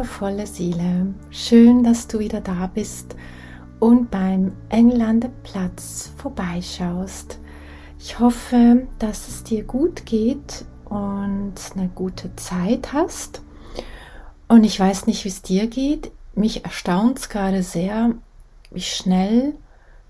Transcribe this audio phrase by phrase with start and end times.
[0.00, 1.12] Wundervolle Seele.
[1.28, 3.16] Schön, dass du wieder da bist
[3.80, 7.38] und beim Englandeplatz vorbeischaust.
[7.98, 13.42] Ich hoffe, dass es dir gut geht und eine gute Zeit hast.
[14.48, 16.10] Und ich weiß nicht, wie es dir geht.
[16.34, 18.14] Mich erstaunt es gerade sehr,
[18.70, 19.54] wie schnell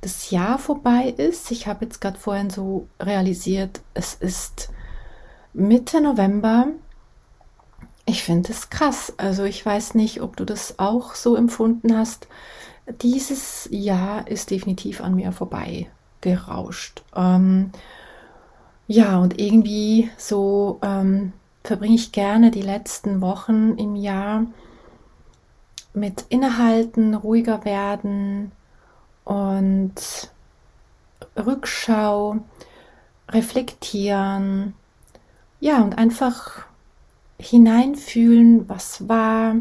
[0.03, 1.51] das Jahr vorbei ist.
[1.51, 4.71] Ich habe jetzt gerade vorhin so realisiert, es ist
[5.53, 6.69] Mitte November
[8.11, 9.15] ich finde es krass.
[9.17, 12.29] Also ich weiß nicht, ob du das auch so empfunden hast.
[13.03, 15.89] Dieses Jahr ist definitiv an mir vorbei
[16.21, 17.03] gerauscht.
[17.17, 17.71] Ähm,
[18.87, 24.47] ja, und irgendwie so ähm, verbringe ich gerne die letzten Wochen im Jahr
[25.93, 28.53] mit Innehalten, ruhiger werden
[29.25, 29.95] und
[31.37, 32.39] Rückschau,
[33.29, 34.75] reflektieren.
[35.61, 36.65] Ja, und einfach
[37.41, 39.57] hineinfühlen, was war,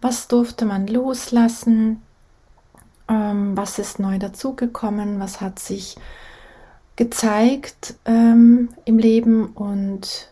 [0.00, 2.02] was durfte man loslassen,
[3.08, 5.96] ähm, was ist neu dazugekommen, was hat sich
[6.96, 10.28] gezeigt ähm, im Leben und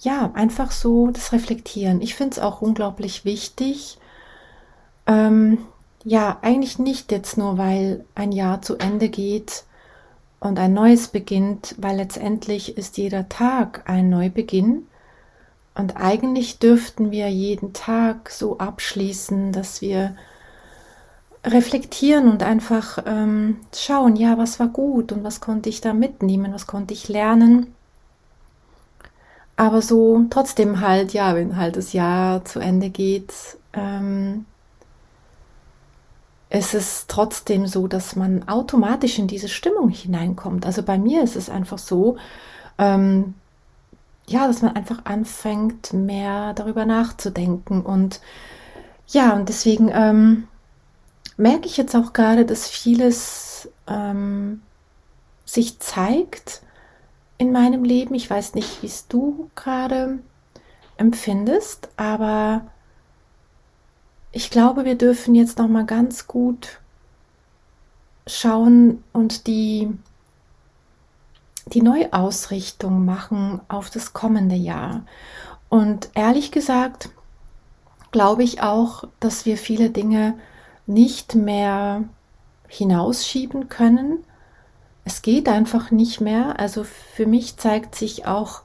[0.00, 2.00] ja, einfach so das Reflektieren.
[2.00, 3.98] Ich finde es auch unglaublich wichtig.
[5.06, 5.58] Ähm,
[6.04, 9.64] ja, eigentlich nicht jetzt nur, weil ein Jahr zu Ende geht
[10.40, 14.86] und ein neues beginnt, weil letztendlich ist jeder Tag ein Neubeginn.
[15.74, 20.14] Und eigentlich dürften wir jeden Tag so abschließen, dass wir
[21.44, 26.52] reflektieren und einfach ähm, schauen, ja, was war gut und was konnte ich da mitnehmen,
[26.52, 27.74] was konnte ich lernen.
[29.56, 33.32] Aber so trotzdem halt, ja, wenn halt das Jahr zu Ende geht,
[33.72, 34.46] ähm,
[36.50, 40.66] ist es trotzdem so, dass man automatisch in diese Stimmung hineinkommt.
[40.66, 42.16] Also bei mir ist es einfach so,
[42.78, 43.34] ähm,
[44.32, 47.82] ja, dass man einfach anfängt, mehr darüber nachzudenken.
[47.82, 48.20] Und
[49.06, 50.48] ja, und deswegen ähm,
[51.36, 54.62] merke ich jetzt auch gerade, dass vieles ähm,
[55.44, 56.62] sich zeigt
[57.38, 58.14] in meinem Leben.
[58.14, 60.18] Ich weiß nicht, wie es du gerade
[60.96, 62.66] empfindest, aber
[64.32, 66.80] ich glaube, wir dürfen jetzt noch mal ganz gut
[68.26, 69.90] schauen und die
[71.66, 75.04] die Neuausrichtung machen auf das kommende Jahr.
[75.68, 77.10] Und ehrlich gesagt,
[78.10, 80.34] glaube ich auch, dass wir viele Dinge
[80.86, 82.04] nicht mehr
[82.68, 84.24] hinausschieben können.
[85.04, 86.58] Es geht einfach nicht mehr.
[86.58, 88.62] Also für mich zeigt sich auch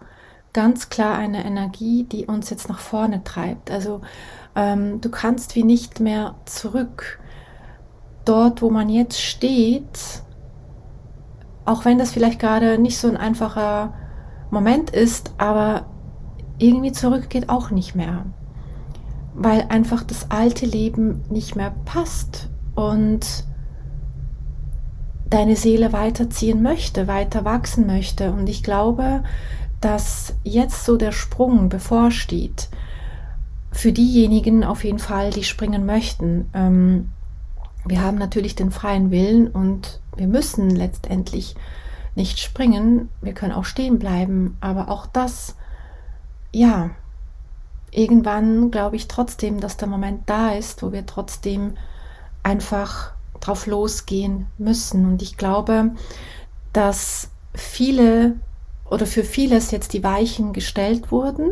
[0.53, 3.72] ganz klar eine Energie, die uns jetzt nach vorne treibt.
[3.72, 4.02] Also
[4.56, 7.19] ähm, du kannst wie nicht mehr zurück.
[8.25, 10.24] Dort, wo man jetzt steht,
[11.67, 13.94] auch wenn das vielleicht gerade nicht so ein einfacher
[14.50, 15.85] Moment ist, aber
[16.57, 18.25] irgendwie zurück geht auch nicht mehr.
[19.35, 23.45] Weil einfach das alte Leben nicht mehr passt und
[25.29, 28.31] deine Seele weiterziehen möchte, weiter wachsen möchte.
[28.31, 29.23] Und ich glaube,
[29.81, 32.69] dass jetzt so der Sprung bevorsteht.
[33.72, 36.49] Für diejenigen auf jeden Fall, die springen möchten.
[36.53, 37.09] Ähm,
[37.90, 41.56] wir haben natürlich den freien Willen und wir müssen letztendlich
[42.16, 45.56] nicht springen, wir können auch stehen bleiben, aber auch das,
[46.52, 46.90] ja,
[47.92, 51.76] irgendwann glaube ich trotzdem, dass der Moment da ist, wo wir trotzdem
[52.44, 55.06] einfach drauf losgehen müssen.
[55.06, 55.91] Und ich glaube,
[56.73, 58.35] dass viele
[58.90, 61.52] oder für vieles jetzt die Weichen gestellt wurden,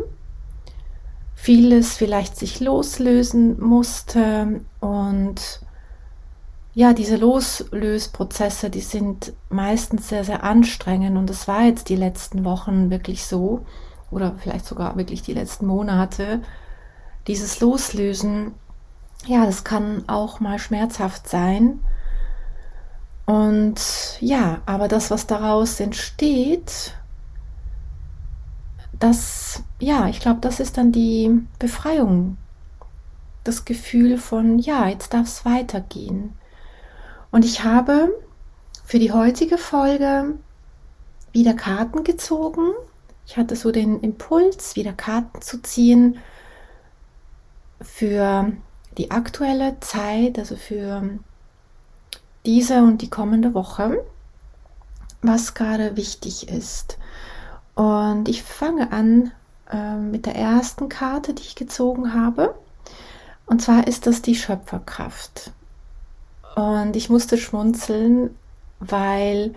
[1.34, 4.62] vieles vielleicht sich loslösen musste.
[4.80, 5.60] Und
[6.76, 12.44] ja, diese Loslösprozesse, die sind meistens sehr, sehr anstrengend und es war jetzt die letzten
[12.44, 13.64] Wochen wirklich so
[14.10, 16.42] oder vielleicht sogar wirklich die letzten Monate.
[17.28, 18.52] Dieses Loslösen,
[19.24, 21.80] ja, das kann auch mal schmerzhaft sein.
[23.24, 23.80] Und
[24.20, 26.92] ja, aber das, was daraus entsteht,
[28.98, 32.36] das, ja, ich glaube, das ist dann die Befreiung.
[33.44, 36.34] Das Gefühl von, ja, jetzt darf es weitergehen.
[37.36, 38.18] Und ich habe
[38.82, 40.38] für die heutige Folge
[41.32, 42.72] wieder Karten gezogen.
[43.26, 46.16] Ich hatte so den Impuls, wieder Karten zu ziehen
[47.82, 48.52] für
[48.96, 51.18] die aktuelle Zeit, also für
[52.46, 54.02] diese und die kommende Woche,
[55.20, 56.96] was gerade wichtig ist.
[57.74, 59.30] Und ich fange an
[59.70, 62.54] äh, mit der ersten Karte, die ich gezogen habe.
[63.44, 65.52] Und zwar ist das die Schöpferkraft.
[66.56, 68.30] Und ich musste schmunzeln,
[68.80, 69.54] weil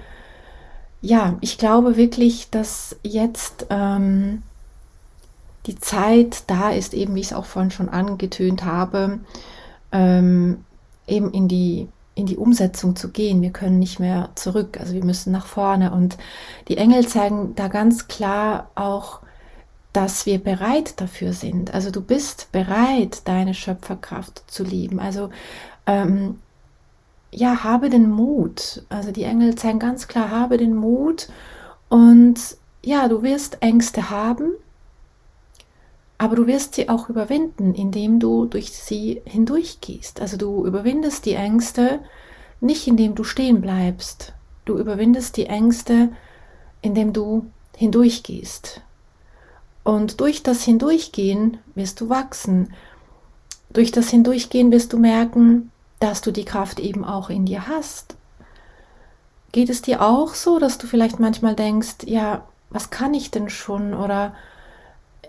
[1.02, 4.44] ja, ich glaube wirklich, dass jetzt ähm,
[5.66, 9.20] die Zeit da ist, eben wie ich es auch vorhin schon angetönt habe,
[9.94, 10.66] ähm,
[11.08, 13.42] eben in die in die Umsetzung zu gehen.
[13.42, 15.94] Wir können nicht mehr zurück, also wir müssen nach vorne.
[15.94, 16.18] Und
[16.68, 19.22] die Engel zeigen da ganz klar auch,
[19.94, 21.74] dass wir bereit dafür sind.
[21.74, 25.00] Also du bist bereit, deine Schöpferkraft zu lieben.
[25.00, 25.30] Also
[25.86, 26.40] ähm,
[27.32, 28.84] ja, habe den Mut.
[28.90, 31.30] Also die Engel zeigen ganz klar, habe den Mut
[31.90, 32.40] und
[32.84, 34.52] ja, du wirst Ängste haben,
[36.18, 40.22] aber du wirst sie auch überwinden, indem du durch sie hindurchgehst.
[40.22, 42.00] Also du überwindest die Ängste
[42.62, 44.34] nicht, indem du stehen bleibst.
[44.66, 46.10] Du überwindest die Ängste,
[46.82, 47.46] indem du
[47.76, 48.82] hindurchgehst.
[49.84, 52.74] Und durch das Hindurchgehen wirst du wachsen.
[53.72, 58.16] Durch das Hindurchgehen wirst du merken, dass du die Kraft eben auch in dir hast.
[59.52, 63.50] Geht es dir auch so, dass du vielleicht manchmal denkst, ja, was kann ich denn
[63.50, 64.34] schon oder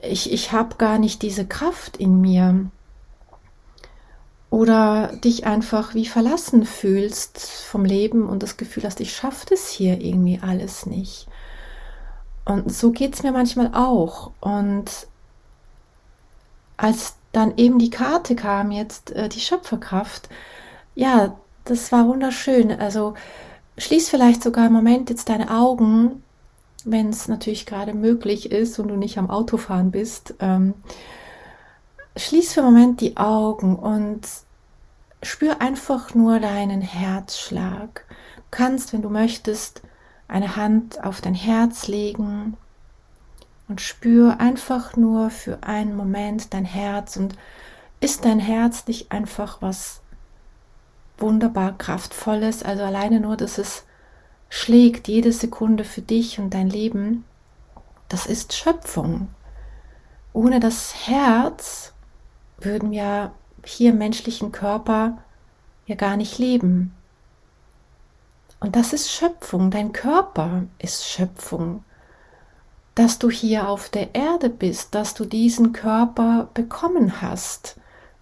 [0.02, 2.70] ich, ich habe gar nicht diese Kraft in mir?
[4.50, 9.68] Oder dich einfach wie verlassen fühlst vom Leben und das Gefühl hast, ich schaffe das
[9.68, 11.28] hier irgendwie alles nicht.
[12.44, 14.32] Und so geht es mir manchmal auch.
[14.40, 15.06] Und
[16.76, 20.28] als dann eben die Karte kam, jetzt äh, die Schöpferkraft,
[20.94, 22.72] ja, das war wunderschön.
[22.72, 23.14] Also
[23.78, 26.22] schließ vielleicht sogar im Moment jetzt deine Augen,
[26.84, 30.34] wenn es natürlich gerade möglich ist und du nicht am Autofahren bist.
[30.40, 30.74] Ähm,
[32.16, 34.20] schließ für einen Moment die Augen und
[35.22, 38.04] spür einfach nur deinen Herzschlag.
[38.36, 39.82] Du kannst, wenn du möchtest,
[40.26, 42.56] eine Hand auf dein Herz legen
[43.70, 47.36] und spür einfach nur für einen Moment dein Herz und
[48.00, 50.00] ist dein Herz nicht einfach was
[51.18, 53.84] wunderbar kraftvolles, also alleine nur, dass es
[54.48, 57.24] schlägt jede Sekunde für dich und dein Leben,
[58.08, 59.28] das ist Schöpfung.
[60.32, 61.92] Ohne das Herz
[62.58, 63.30] würden wir
[63.64, 65.18] hier im menschlichen Körper
[65.86, 66.92] ja gar nicht leben.
[68.58, 71.84] Und das ist Schöpfung, dein Körper ist Schöpfung.
[73.00, 77.76] Dass du hier auf der Erde bist, dass du diesen Körper bekommen hast,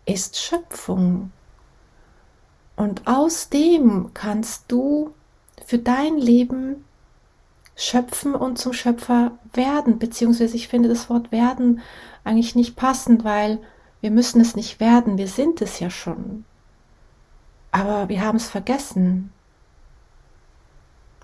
[0.06, 1.32] ist Schöpfung.
[2.76, 5.12] Und aus dem kannst du
[5.66, 6.84] für dein Leben
[7.75, 11.80] schöpfen und zum Schöpfer werden, beziehungsweise ich finde das Wort werden
[12.22, 13.58] eigentlich nicht passend, weil
[14.00, 16.44] wir müssen es nicht werden, wir sind es ja schon.
[17.72, 19.32] Aber wir haben es vergessen.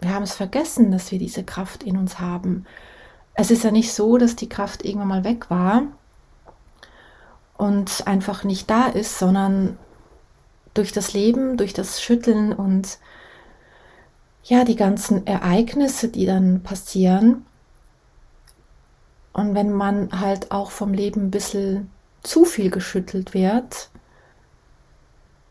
[0.01, 2.67] Wir haben es vergessen, dass wir diese Kraft in uns haben.
[3.35, 5.83] Es ist ja nicht so, dass die Kraft irgendwann mal weg war
[7.57, 9.79] und einfach nicht da ist, sondern
[10.73, 12.99] durch das Leben, durch das Schütteln und
[14.45, 17.47] ja, die ganzen Ereignisse, die dann passieren.
[19.33, 21.91] Und wenn man halt auch vom Leben ein bisschen
[22.23, 23.91] zu viel geschüttelt wird,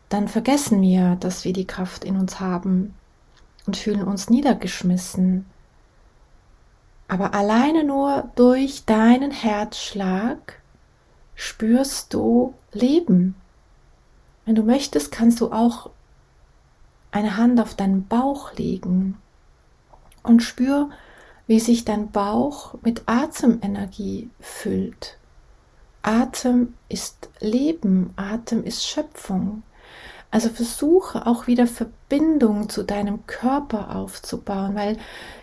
[0.08, 2.94] dann vergessen wir, dass wir die Kraft in uns haben
[3.66, 5.46] und fühlen uns niedergeschmissen.
[7.14, 10.60] Aber alleine nur durch deinen Herzschlag
[11.36, 13.36] spürst du Leben.
[14.44, 15.90] Wenn du möchtest, kannst du auch
[17.12, 19.16] eine Hand auf deinen Bauch legen
[20.24, 20.90] und spür,
[21.46, 25.16] wie sich dein Bauch mit Atemenergie füllt.
[26.02, 29.62] Atem ist Leben, Atem ist Schöpfung.
[30.34, 34.98] Also versuche auch wieder Verbindung zu deinem Körper aufzubauen, weil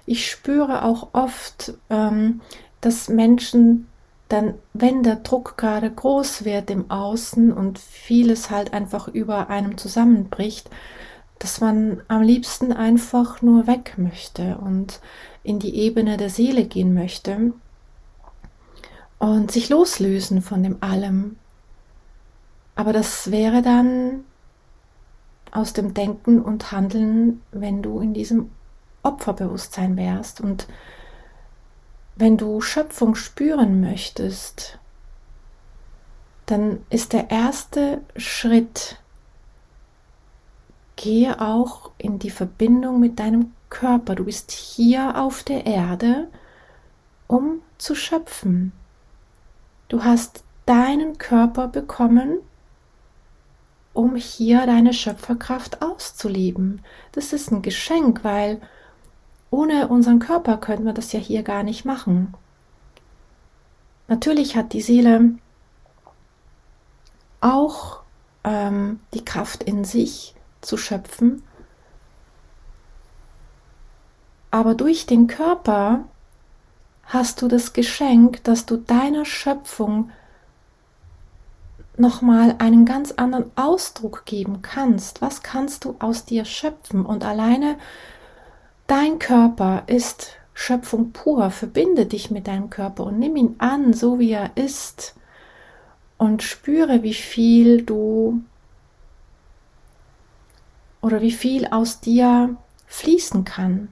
[0.05, 2.41] ich spüre auch oft, ähm,
[2.81, 3.87] dass Menschen
[4.27, 9.77] dann, wenn der Druck gerade groß wird im Außen und vieles halt einfach über einem
[9.77, 10.69] zusammenbricht,
[11.39, 14.99] dass man am liebsten einfach nur weg möchte und
[15.41, 17.53] in die Ebene der Seele gehen möchte
[19.19, 21.37] und sich loslösen von dem allem.
[22.75, 24.25] Aber das wäre dann
[25.51, 28.51] aus dem Denken und Handeln, wenn du in diesem
[29.03, 30.67] Opferbewusstsein wärst und
[32.15, 34.79] wenn du Schöpfung spüren möchtest,
[36.45, 38.99] dann ist der erste Schritt,
[40.97, 44.15] gehe auch in die Verbindung mit deinem Körper.
[44.15, 46.27] Du bist hier auf der Erde,
[47.27, 48.73] um zu schöpfen.
[49.87, 52.39] Du hast deinen Körper bekommen,
[53.93, 56.81] um hier deine Schöpferkraft auszuleben.
[57.11, 58.61] Das ist ein Geschenk, weil
[59.49, 62.33] ohne unseren Körper könnten wir das ja hier gar nicht machen.
[64.07, 65.35] Natürlich hat die Seele
[67.41, 68.01] auch
[68.43, 71.43] ähm, die Kraft in sich zu schöpfen,
[74.51, 76.03] aber durch den Körper
[77.05, 80.11] hast du das Geschenk, dass du deiner Schöpfung
[82.01, 85.21] nochmal einen ganz anderen Ausdruck geben kannst.
[85.21, 87.05] Was kannst du aus dir schöpfen?
[87.05, 87.77] Und alleine
[88.87, 91.49] dein Körper ist Schöpfung pur.
[91.51, 95.15] Verbinde dich mit deinem Körper und nimm ihn an, so wie er ist.
[96.17, 98.41] Und spüre, wie viel du
[101.01, 103.87] oder wie viel aus dir fließen kann.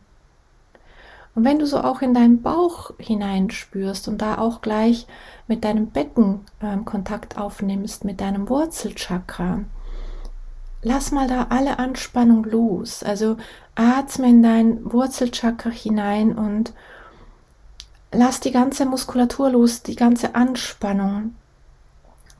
[1.40, 5.08] Und wenn du so auch in deinen Bauch hineinspürst und da auch gleich
[5.48, 9.62] mit deinem Becken ähm, Kontakt aufnimmst, mit deinem Wurzelchakra,
[10.82, 13.04] lass mal da alle Anspannung los.
[13.04, 13.38] Also
[13.76, 16.74] atme in dein Wurzelchakra hinein und
[18.12, 21.36] lass die ganze Muskulatur los, die ganze Anspannung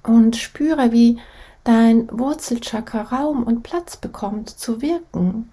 [0.04, 1.20] und spüre, wie
[1.64, 5.50] dein Wurzelchakra Raum und Platz bekommt zu wirken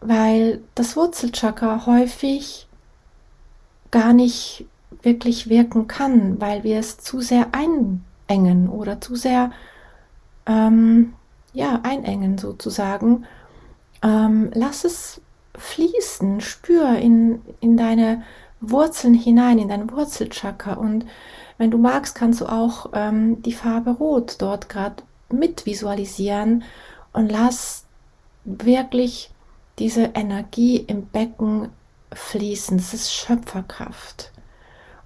[0.00, 2.66] weil das Wurzelchakra häufig
[3.90, 4.66] gar nicht
[5.02, 9.52] wirklich wirken kann, weil wir es zu sehr einengen oder zu sehr
[10.46, 11.14] ähm,
[11.52, 13.24] ja einengen sozusagen.
[14.02, 15.20] Ähm, lass es
[15.56, 18.22] fließen, spür in, in deine
[18.60, 21.06] Wurzeln hinein, in dein Wurzelchakra und
[21.58, 26.64] wenn du magst, kannst du auch ähm, die Farbe Rot dort gerade mit visualisieren
[27.12, 27.84] und lass
[28.44, 29.30] wirklich
[29.78, 31.70] diese Energie im Becken
[32.12, 32.76] fließen.
[32.76, 34.32] Das ist Schöpferkraft.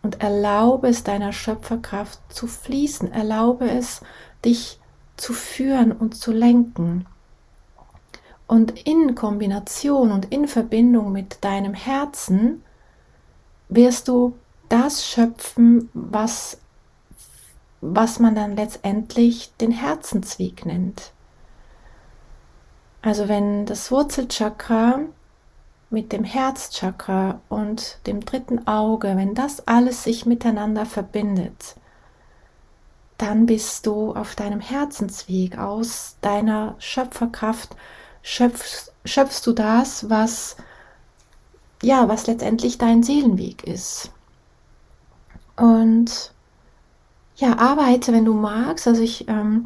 [0.03, 3.13] Und erlaube es deiner Schöpferkraft zu fließen.
[3.13, 4.03] Erlaube es,
[4.45, 4.79] dich
[5.17, 7.07] zu führen und zu lenken.
[8.47, 12.63] Und in Kombination und in Verbindung mit deinem Herzen
[13.69, 14.37] wirst du
[14.69, 16.59] das schöpfen, was,
[17.81, 21.14] was man dann letztendlich den Herzensweg nennt.
[23.05, 25.01] Also wenn das Wurzelchakra
[25.91, 31.77] mit dem Herzchakra und dem dritten Auge, wenn das alles sich miteinander verbindet,
[33.19, 37.77] dann bist du auf deinem Herzensweg aus deiner Schöpferkraft
[38.23, 40.57] schöpfst, schöpfst du das, was
[41.83, 44.11] ja, was letztendlich dein Seelenweg ist.
[45.57, 46.33] Und
[47.37, 48.89] ja, arbeite, wenn du magst.
[48.89, 49.65] Also ich ähm,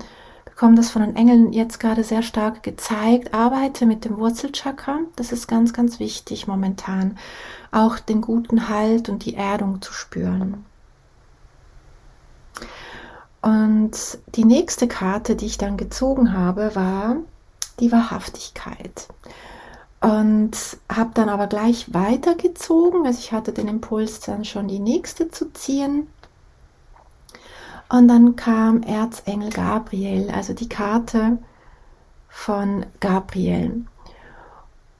[0.58, 3.32] bekomme das von den Engeln jetzt gerade sehr stark gezeigt.
[3.32, 4.98] Arbeite mit dem Wurzelchakra.
[5.14, 7.16] Das ist ganz, ganz wichtig momentan.
[7.70, 10.64] Auch den guten Halt und die Erdung zu spüren.
[13.40, 13.92] Und
[14.34, 17.14] die nächste Karte, die ich dann gezogen habe, war
[17.78, 19.06] die Wahrhaftigkeit.
[20.00, 20.56] Und
[20.92, 23.06] habe dann aber gleich weitergezogen.
[23.06, 26.08] Also ich hatte den Impuls dann schon die nächste zu ziehen.
[27.88, 31.38] Und dann kam Erzengel Gabriel, also die Karte
[32.28, 33.86] von Gabriel.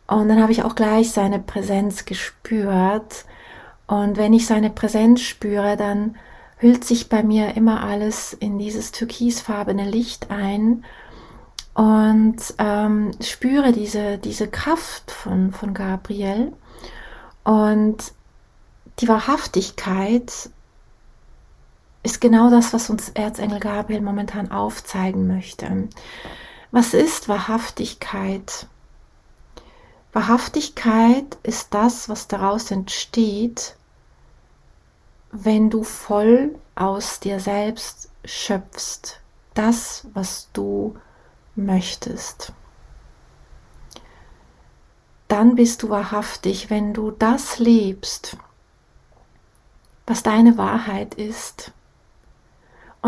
[0.07, 3.27] Und dann habe ich auch gleich seine Präsenz gespürt.
[3.87, 6.17] Und wenn ich seine Präsenz spüre, dann
[6.57, 10.85] hüllt sich bei mir immer alles in dieses türkisfarbene Licht ein
[11.75, 16.53] und ähm, spüre diese, diese Kraft von, von Gabriel
[17.45, 18.13] und
[18.99, 20.51] die Wahrhaftigkeit
[22.03, 25.89] ist genau das, was uns Erzengel Gabriel momentan aufzeigen möchte.
[26.71, 28.67] Was ist Wahrhaftigkeit?
[30.13, 33.77] Wahrhaftigkeit ist das, was daraus entsteht,
[35.31, 39.21] wenn du voll aus dir selbst schöpfst,
[39.55, 40.97] das, was du
[41.57, 42.53] möchtest.
[45.27, 48.39] Dann bist du wahrhaftig, wenn du das lebst,
[50.07, 51.73] was deine Wahrheit ist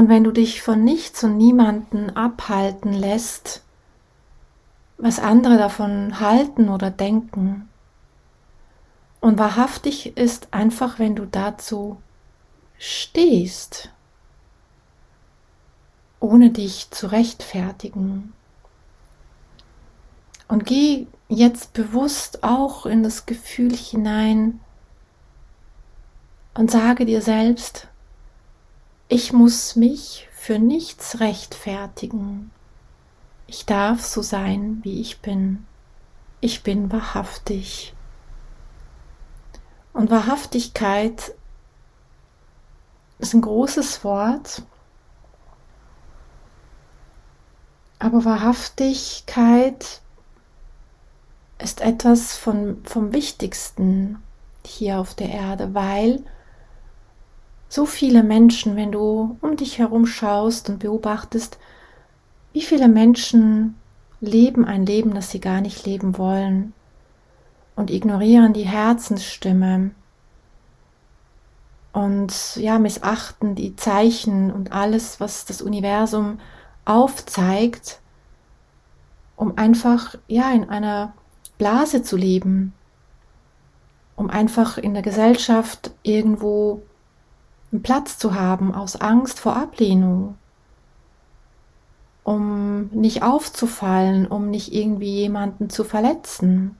[0.01, 3.63] und wenn du dich von nichts und niemanden abhalten lässt,
[4.97, 7.69] was andere davon halten oder denken.
[9.21, 12.01] Und wahrhaftig ist einfach, wenn du dazu
[12.79, 13.91] stehst,
[16.19, 18.33] ohne dich zu rechtfertigen.
[20.49, 24.61] Und geh jetzt bewusst auch in das Gefühl hinein
[26.55, 27.87] und sage dir selbst,
[29.11, 32.53] ich muss mich für nichts rechtfertigen.
[33.49, 35.67] Ich darf so sein, wie ich bin.
[36.41, 37.93] Ich bin wahrhaftig.
[39.93, 41.35] Und Wahrhaftigkeit
[43.19, 44.63] ist ein großes Wort.
[47.99, 50.03] Aber Wahrhaftigkeit
[51.59, 54.23] ist etwas von, vom Wichtigsten
[54.65, 56.25] hier auf der Erde, weil
[57.71, 61.59] so viele Menschen, wenn du um dich herum schaust und beobachtest,
[62.53, 63.77] wie viele Menschen
[64.21, 66.75] leben ein Leben, das sie gar nicht leben wollen
[67.77, 69.93] und ignorieren die Herzensstimme
[71.93, 76.41] und ja, missachten die Zeichen und alles, was das Universum
[76.85, 78.01] aufzeigt,
[79.37, 81.15] um einfach ja in einer
[81.57, 82.73] Blase zu leben,
[84.17, 86.83] um einfach in der Gesellschaft irgendwo
[87.79, 90.37] Platz zu haben aus Angst vor Ablehnung,
[92.25, 96.77] um nicht aufzufallen, um nicht irgendwie jemanden zu verletzen.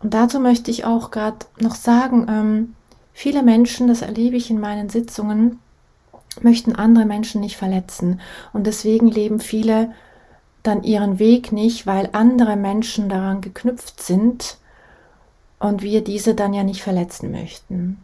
[0.00, 2.74] Und dazu möchte ich auch gerade noch sagen, ähm,
[3.12, 5.58] viele Menschen, das erlebe ich in meinen Sitzungen,
[6.40, 8.20] möchten andere Menschen nicht verletzen.
[8.52, 9.92] Und deswegen leben viele
[10.62, 14.58] dann ihren Weg nicht, weil andere Menschen daran geknüpft sind
[15.58, 17.98] und wir diese dann ja nicht verletzen möchten.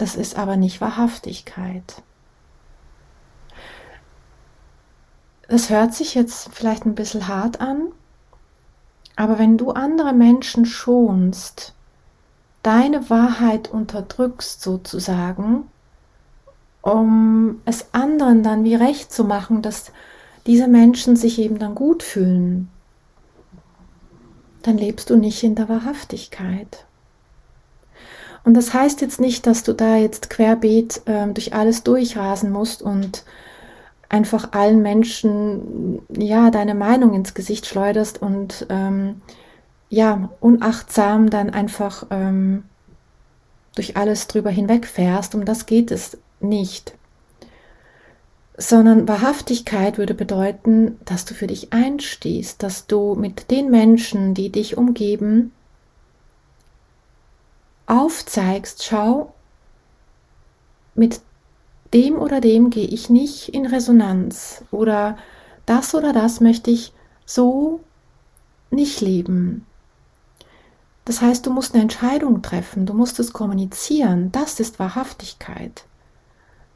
[0.00, 2.02] Das ist aber nicht Wahrhaftigkeit.
[5.46, 7.92] Das hört sich jetzt vielleicht ein bisschen hart an,
[9.14, 11.74] aber wenn du andere Menschen schonst,
[12.62, 15.68] deine Wahrheit unterdrückst sozusagen,
[16.80, 19.92] um es anderen dann wie recht zu machen, dass
[20.46, 22.70] diese Menschen sich eben dann gut fühlen,
[24.62, 26.86] dann lebst du nicht in der Wahrhaftigkeit.
[28.44, 32.82] Und das heißt jetzt nicht, dass du da jetzt querbeet äh, durch alles durchrasen musst
[32.82, 33.24] und
[34.08, 39.22] einfach allen Menschen ja deine Meinung ins Gesicht schleuderst und ähm,
[39.88, 42.64] ja unachtsam dann einfach ähm,
[43.74, 45.34] durch alles drüber hinwegfährst.
[45.34, 46.94] Um das geht es nicht.
[48.56, 54.50] Sondern Wahrhaftigkeit würde bedeuten, dass du für dich einstehst, dass du mit den Menschen, die
[54.50, 55.52] dich umgeben,
[57.90, 59.34] aufzeigst, schau,
[60.94, 61.20] mit
[61.92, 65.18] dem oder dem gehe ich nicht in Resonanz oder
[65.66, 66.92] das oder das möchte ich
[67.26, 67.80] so
[68.70, 69.66] nicht leben.
[71.04, 75.84] Das heißt, du musst eine Entscheidung treffen, du musst es kommunizieren, das ist Wahrhaftigkeit.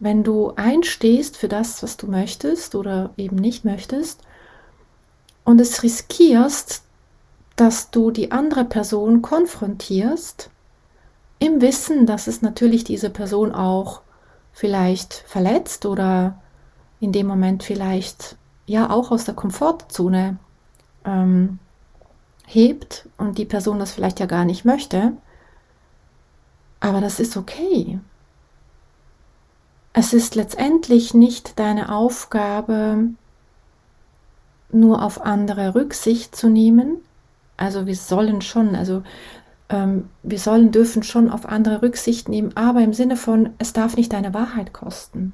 [0.00, 4.20] Wenn du einstehst für das, was du möchtest oder eben nicht möchtest
[5.44, 6.82] und es riskierst,
[7.54, 10.50] dass du die andere Person konfrontierst,
[11.38, 14.00] im Wissen, dass es natürlich diese Person auch
[14.52, 16.40] vielleicht verletzt oder
[17.00, 20.38] in dem Moment vielleicht ja auch aus der Komfortzone
[21.04, 21.58] ähm,
[22.46, 25.12] hebt und die Person das vielleicht ja gar nicht möchte.
[26.80, 27.98] Aber das ist okay.
[29.92, 33.10] Es ist letztendlich nicht deine Aufgabe,
[34.70, 36.98] nur auf andere Rücksicht zu nehmen.
[37.56, 39.02] Also wir sollen schon, also
[39.68, 43.96] ähm, wir sollen, dürfen schon auf andere Rücksicht nehmen, aber im Sinne von, es darf
[43.96, 45.32] nicht deine Wahrheit kosten.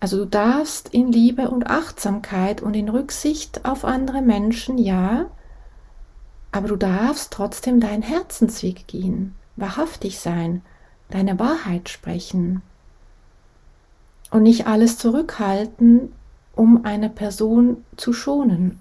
[0.00, 5.26] Also du darfst in Liebe und Achtsamkeit und in Rücksicht auf andere Menschen, ja,
[6.52, 10.62] aber du darfst trotzdem deinen Herzensweg gehen, wahrhaftig sein,
[11.10, 12.62] deine Wahrheit sprechen
[14.30, 16.12] und nicht alles zurückhalten,
[16.54, 18.78] um eine Person zu schonen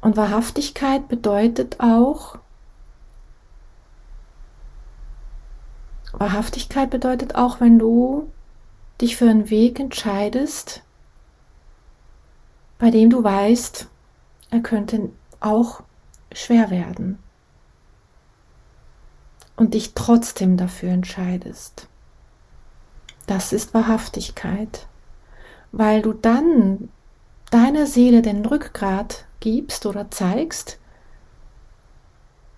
[0.00, 2.38] und Wahrhaftigkeit bedeutet auch,
[6.12, 8.30] Wahrhaftigkeit bedeutet auch, wenn du
[9.00, 10.82] dich für einen Weg entscheidest,
[12.78, 13.88] bei dem du weißt,
[14.50, 15.82] er könnte auch
[16.32, 17.18] schwer werden
[19.56, 21.86] und dich trotzdem dafür entscheidest.
[23.26, 24.86] Das ist Wahrhaftigkeit,
[25.72, 26.88] weil du dann
[27.50, 30.78] deiner Seele den Rückgrat gibst oder zeigst,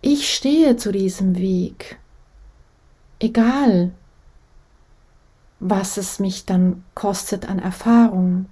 [0.00, 1.98] ich stehe zu diesem Weg,
[3.20, 3.92] egal
[5.60, 8.46] was es mich dann kostet an Erfahrung,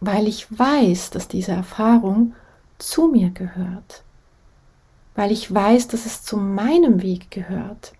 [0.00, 2.34] weil ich weiß, dass diese Erfahrung
[2.76, 4.02] zu mir gehört,
[5.14, 7.92] weil ich weiß, dass es zu meinem Weg gehört.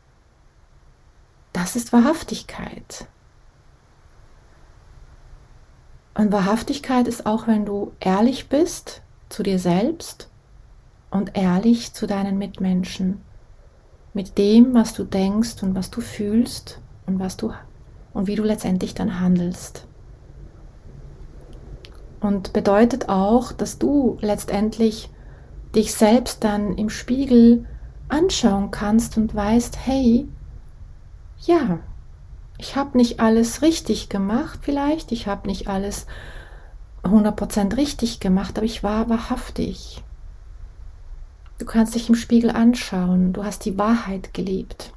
[1.54, 3.06] Das ist Wahrhaftigkeit.
[6.14, 10.28] Und Wahrhaftigkeit ist auch, wenn du ehrlich bist zu dir selbst
[11.10, 13.20] und ehrlich zu deinen Mitmenschen.
[14.12, 17.52] Mit dem, was du denkst und was du fühlst und was du
[18.12, 19.86] und wie du letztendlich dann handelst.
[22.20, 25.10] Und bedeutet auch, dass du letztendlich
[25.74, 27.66] dich selbst dann im Spiegel
[28.08, 30.28] anschauen kannst und weißt, hey,
[31.38, 31.78] ja,
[32.60, 36.06] Ich habe nicht alles richtig gemacht vielleicht, ich habe nicht alles
[37.02, 40.02] 100% richtig gemacht, aber ich war wahrhaftig.
[41.56, 44.92] Du kannst dich im Spiegel anschauen, du hast die Wahrheit gelebt.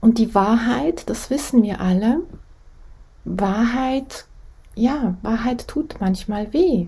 [0.00, 2.20] Und die Wahrheit, das wissen wir alle,
[3.24, 4.26] Wahrheit,
[4.76, 6.86] ja, Wahrheit tut manchmal weh.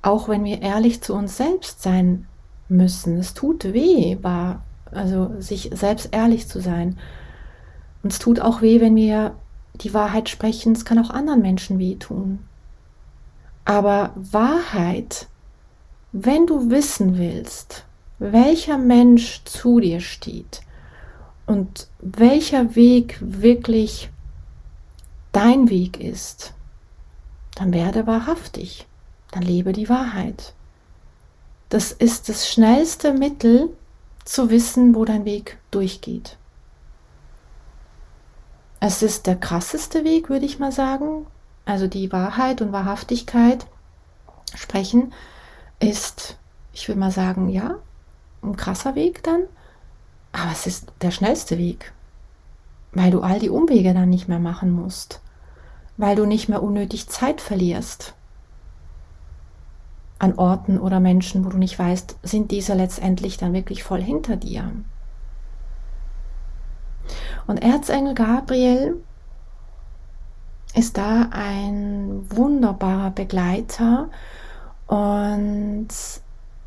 [0.00, 2.26] Auch wenn wir ehrlich zu uns selbst sein
[2.70, 3.18] müssen.
[3.18, 6.98] Es tut weh, wahr, also sich selbst ehrlich zu sein.
[8.06, 9.34] Und es tut auch weh, wenn wir
[9.74, 10.74] die Wahrheit sprechen.
[10.74, 12.38] Es kann auch anderen Menschen wehtun.
[13.64, 15.26] Aber Wahrheit,
[16.12, 17.84] wenn du wissen willst,
[18.20, 20.60] welcher Mensch zu dir steht
[21.46, 24.08] und welcher Weg wirklich
[25.32, 26.54] dein Weg ist,
[27.56, 28.86] dann werde wahrhaftig,
[29.32, 30.54] dann lebe die Wahrheit.
[31.70, 33.70] Das ist das schnellste Mittel
[34.24, 36.38] zu wissen, wo dein Weg durchgeht.
[38.80, 41.26] Es ist der krasseste Weg, würde ich mal sagen.
[41.64, 43.66] Also die Wahrheit und Wahrhaftigkeit
[44.54, 45.12] sprechen
[45.80, 46.36] ist,
[46.72, 47.76] ich würde mal sagen, ja,
[48.42, 49.42] ein krasser Weg dann.
[50.32, 51.92] Aber es ist der schnellste Weg,
[52.92, 55.20] weil du all die Umwege dann nicht mehr machen musst,
[55.96, 58.14] weil du nicht mehr unnötig Zeit verlierst
[60.18, 64.36] an Orten oder Menschen, wo du nicht weißt, sind diese letztendlich dann wirklich voll hinter
[64.36, 64.72] dir.
[67.46, 69.02] Und Erzengel Gabriel
[70.74, 74.08] ist da ein wunderbarer Begleiter
[74.86, 75.88] und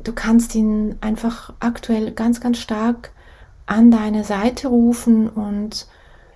[0.02, 3.12] du kannst ihn einfach aktuell ganz, ganz stark
[3.66, 5.86] an deine Seite rufen und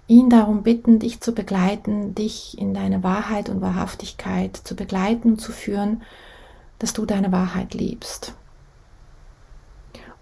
[0.07, 5.40] ihn darum bitten, dich zu begleiten, dich in deine Wahrheit und Wahrhaftigkeit zu begleiten und
[5.40, 6.02] zu führen,
[6.78, 8.35] dass du deine Wahrheit liebst.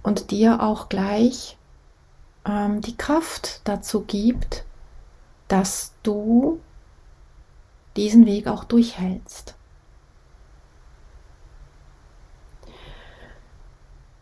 [0.02, 1.58] Und dir auch gleich
[2.46, 4.64] ähm, die Kraft dazu gibt,
[5.48, 6.60] dass du
[7.96, 9.54] diesen Weg auch durchhältst.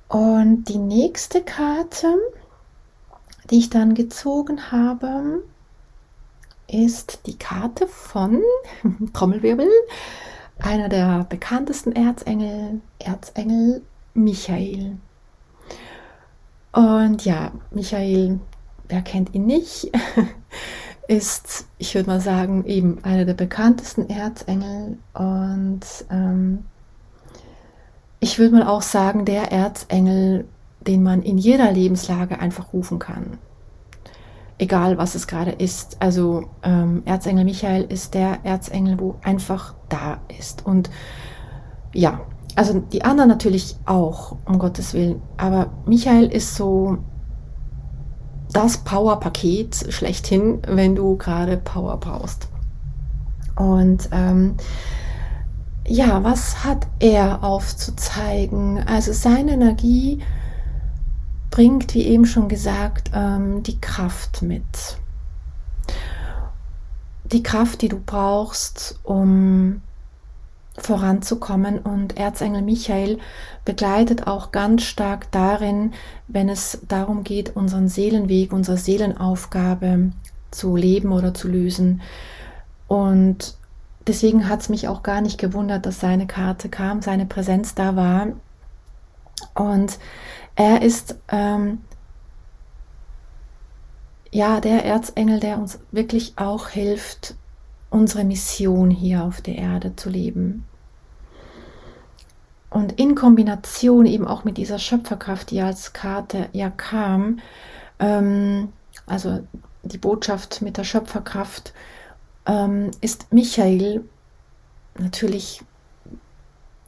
[0.09, 2.19] Und die nächste Karte,
[3.49, 5.45] die ich dann gezogen habe,
[6.67, 8.43] ist die Karte von
[9.13, 9.69] Trommelwirbel,
[10.59, 13.83] einer der bekanntesten Erzengel, Erzengel
[14.15, 14.97] Michael.
[16.73, 18.41] Und ja, Michael,
[18.89, 19.91] wer kennt ihn nicht,
[21.09, 25.81] ist, ich würde mal sagen, eben einer der bekanntesten Erzengel und
[26.11, 26.65] ähm,
[28.21, 30.47] ich würde mal auch sagen, der Erzengel,
[30.87, 33.39] den man in jeder Lebenslage einfach rufen kann.
[34.59, 35.97] Egal, was es gerade ist.
[36.01, 40.67] Also ähm, Erzengel Michael ist der Erzengel, wo einfach da ist.
[40.67, 40.91] Und
[41.95, 42.21] ja,
[42.57, 45.23] also die anderen natürlich auch, um Gottes Willen.
[45.37, 46.99] Aber Michael ist so
[48.53, 52.49] das Power-Paket schlechthin, wenn du gerade Power brauchst.
[53.57, 54.57] Und ähm,
[55.87, 58.79] ja, was hat er aufzuzeigen?
[58.87, 60.23] Also seine Energie
[61.51, 64.99] bringt, wie eben schon gesagt, ähm, die Kraft mit.
[67.25, 69.83] Die Kraft, die du brauchst, um
[70.83, 71.79] voranzukommen.
[71.79, 73.19] Und Erzengel Michael
[73.65, 75.93] begleitet auch ganz stark darin,
[76.29, 80.13] wenn es darum geht, unseren Seelenweg, unsere Seelenaufgabe
[80.51, 82.01] zu leben oder zu lösen.
[82.89, 83.57] Und
[84.07, 87.97] deswegen hat es mich auch gar nicht gewundert, dass seine Karte kam, seine Präsenz da
[87.97, 88.29] war.
[89.55, 89.99] Und
[90.57, 91.79] er ist ähm,
[94.31, 97.35] ja der Erzengel, der uns wirklich auch hilft,
[97.91, 100.65] unsere Mission hier auf der Erde zu leben.
[102.71, 107.41] Und in Kombination eben auch mit dieser Schöpferkraft, die als Karte ja kam,
[107.99, 108.73] ähm,
[109.07, 109.41] also
[109.83, 111.73] die Botschaft mit der Schöpferkraft,
[112.47, 114.05] ähm, ist Michael
[114.99, 115.63] natürlich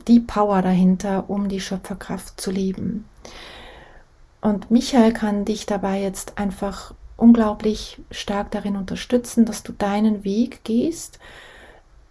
[0.09, 3.05] die Power dahinter, um die Schöpferkraft zu leben.
[4.40, 10.64] Und Michael kann dich dabei jetzt einfach unglaublich stark darin unterstützen, dass du deinen Weg
[10.64, 11.21] gehst,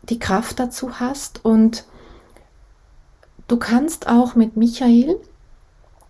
[0.04, 1.86] die Kraft dazu hast und
[3.52, 5.18] du kannst auch mit Michael,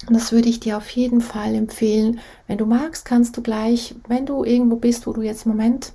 [0.09, 4.27] das würde ich dir auf jeden Fall empfehlen, wenn du magst, kannst du gleich, wenn
[4.27, 5.93] du irgendwo bist, wo du jetzt im Moment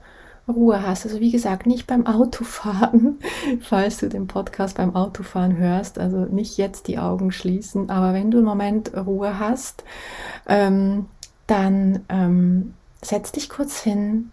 [0.49, 1.05] Ruhe hast.
[1.05, 3.19] Also wie gesagt, nicht beim Autofahren,
[3.61, 6.01] falls du den Podcast beim Autofahren hörst.
[6.01, 9.85] Also nicht jetzt die Augen schließen, aber wenn du im Moment Ruhe hast,
[10.49, 11.07] ähm,
[11.47, 14.33] dann ähm, setz dich kurz hin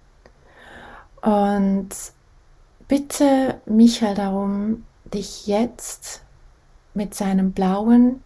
[1.21, 1.89] und
[2.87, 6.22] bitte Michael darum, dich jetzt
[6.93, 8.21] mit seinem blauen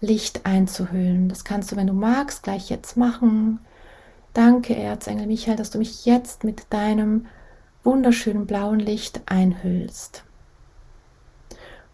[0.00, 1.28] Licht einzuhüllen.
[1.28, 3.60] Das kannst du, wenn du magst, gleich jetzt machen
[4.34, 7.26] Danke, Erzengel Michael, dass du mich jetzt mit deinem
[7.84, 10.24] wunderschönen blauen Licht einhüllst.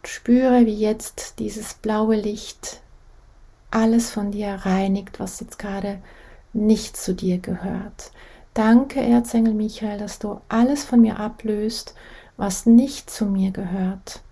[0.04, 2.80] Spüre, wie jetzt dieses blaue Licht
[3.72, 6.00] alles von dir reinigt, was jetzt gerade
[6.52, 8.12] nicht zu dir gehört.
[8.54, 11.94] Danke, Erzengel Michael, dass du alles von mir ablöst,
[12.37, 14.22] was nicht zu mir gehört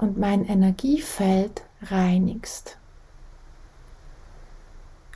[0.00, 2.78] und mein Energiefeld reinigst.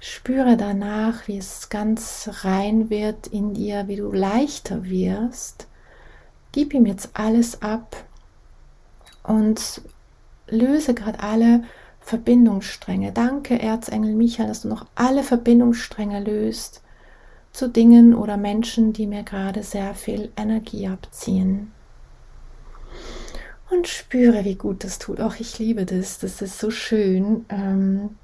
[0.00, 5.66] Spüre danach, wie es ganz rein wird in dir, wie du leichter wirst.
[6.52, 7.96] Gib ihm jetzt alles ab
[9.22, 9.80] und
[10.46, 11.64] löse gerade alle
[12.00, 13.12] Verbindungsstränge.
[13.12, 16.82] Danke, Erzengel Michael, dass du noch alle Verbindungsstränge löst
[17.52, 21.72] zu Dingen oder Menschen, die mir gerade sehr viel Energie abziehen.
[23.74, 25.20] Und spüre, wie gut das tut.
[25.20, 26.18] Auch ich liebe das.
[26.18, 27.44] Das ist so schön.
[27.48, 28.16] Ähm,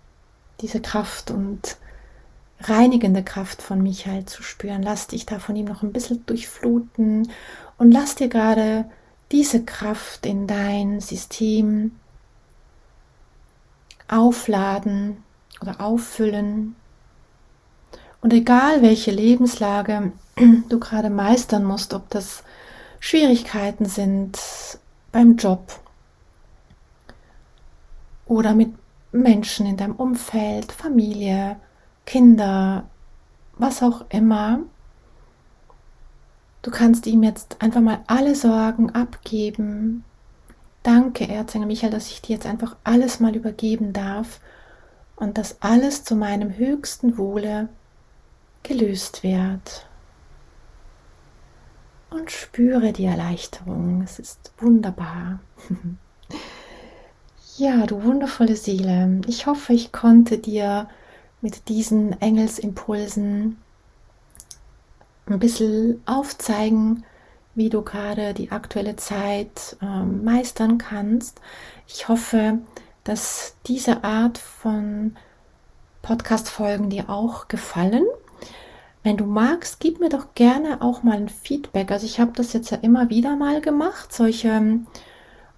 [0.60, 1.76] diese Kraft und
[2.60, 4.82] reinigende Kraft von Michael zu spüren.
[4.82, 7.28] Lass dich da von ihm noch ein bisschen durchfluten
[7.78, 8.84] und lass dir gerade
[9.32, 11.96] diese Kraft in dein System
[14.06, 15.16] aufladen
[15.60, 16.76] oder auffüllen.
[18.20, 20.12] Und egal welche Lebenslage
[20.68, 22.44] du gerade meistern musst, ob das
[23.00, 24.38] Schwierigkeiten sind
[25.12, 25.80] beim Job
[28.26, 28.72] oder mit
[29.12, 31.56] Menschen in deinem Umfeld, Familie,
[32.06, 32.88] Kinder,
[33.58, 34.60] was auch immer.
[36.62, 40.04] Du kannst ihm jetzt einfach mal alle Sorgen abgeben.
[40.82, 44.40] Danke, Erzengel Michael, dass ich dir jetzt einfach alles mal übergeben darf
[45.16, 47.68] und dass alles zu meinem höchsten Wohle
[48.62, 49.86] gelöst wird.
[52.10, 54.02] Und spüre die Erleichterung.
[54.02, 55.40] Es ist wunderbar.
[57.56, 60.88] Ja, du wundervolle Seele, ich hoffe, ich konnte dir
[61.42, 63.58] mit diesen Engelsimpulsen
[65.26, 67.04] ein bisschen aufzeigen,
[67.54, 71.40] wie du gerade die aktuelle Zeit äh, meistern kannst.
[71.86, 72.60] Ich hoffe,
[73.04, 75.16] dass diese Art von
[76.00, 78.06] Podcast-Folgen dir auch gefallen.
[79.02, 81.90] Wenn du magst, gib mir doch gerne auch mal ein Feedback.
[81.90, 84.80] Also ich habe das jetzt ja immer wieder mal gemacht, solche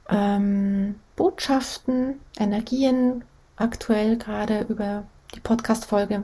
[0.08, 3.24] ähm, Botschaften, Energien
[3.56, 6.22] aktuell gerade über die Podcast-Folge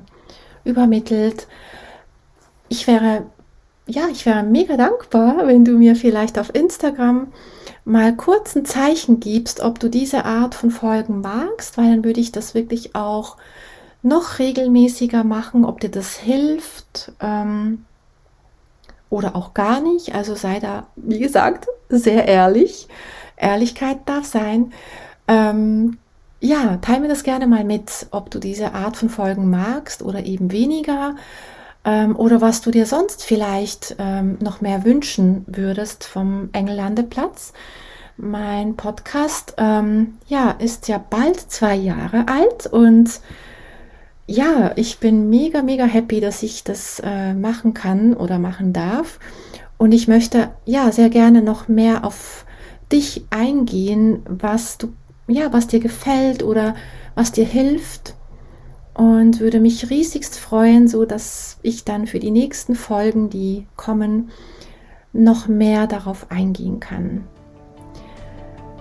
[0.64, 1.48] übermittelt.
[2.68, 3.26] Ich wäre,
[3.86, 7.32] ja, ich wäre mega dankbar, wenn du mir vielleicht auf Instagram
[7.84, 12.20] mal kurz ein Zeichen gibst, ob du diese Art von Folgen magst, weil dann würde
[12.20, 13.38] ich das wirklich auch
[14.02, 17.84] noch regelmäßiger machen, ob dir das hilft ähm,
[19.10, 20.14] oder auch gar nicht.
[20.14, 22.88] Also sei da, wie gesagt, sehr ehrlich.
[23.36, 24.72] Ehrlichkeit darf sein.
[25.26, 25.98] Ähm,
[26.40, 30.24] ja, teile mir das gerne mal mit, ob du diese Art von Folgen magst oder
[30.24, 31.16] eben weniger
[31.84, 37.52] ähm, oder was du dir sonst vielleicht ähm, noch mehr wünschen würdest vom Engellandeplatz.
[38.16, 43.20] Mein Podcast, ähm, ja, ist ja bald zwei Jahre alt und
[44.28, 49.18] ja, ich bin mega, mega happy, dass ich das äh, machen kann oder machen darf.
[49.78, 52.44] Und ich möchte ja sehr gerne noch mehr auf
[52.92, 54.92] dich eingehen, was du,
[55.28, 56.76] ja, was dir gefällt oder
[57.14, 58.14] was dir hilft
[58.92, 64.30] und würde mich riesigst freuen, so dass ich dann für die nächsten Folgen, die kommen,
[65.12, 67.24] noch mehr darauf eingehen kann.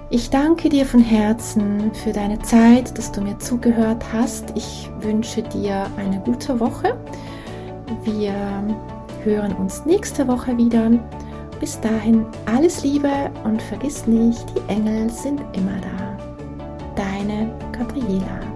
[0.10, 4.46] Ich danke dir von Herzen für deine Zeit, dass du mir zugehört hast.
[4.56, 6.98] Ich wünsche dir eine gute Woche.
[8.04, 8.34] Wir
[9.26, 10.92] hören uns nächste Woche wieder.
[11.60, 16.18] Bis dahin alles Liebe und vergiss nicht, die Engel sind immer da.
[16.96, 18.47] Deine Gabriela.